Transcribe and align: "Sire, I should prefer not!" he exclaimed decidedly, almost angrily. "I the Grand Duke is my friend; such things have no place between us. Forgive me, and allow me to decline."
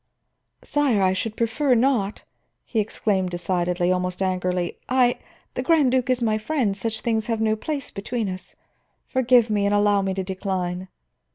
"Sire, 0.63 1.03
I 1.03 1.13
should 1.13 1.37
prefer 1.37 1.75
not!" 1.75 2.23
he 2.65 2.79
exclaimed 2.79 3.29
decidedly, 3.29 3.91
almost 3.91 4.19
angrily. 4.19 4.79
"I 4.89 5.19
the 5.53 5.61
Grand 5.61 5.91
Duke 5.91 6.09
is 6.09 6.23
my 6.23 6.39
friend; 6.39 6.75
such 6.75 7.01
things 7.01 7.27
have 7.27 7.39
no 7.39 7.55
place 7.55 7.91
between 7.91 8.27
us. 8.27 8.55
Forgive 9.05 9.51
me, 9.51 9.63
and 9.67 9.75
allow 9.75 10.01
me 10.01 10.15
to 10.15 10.23
decline." 10.23 10.87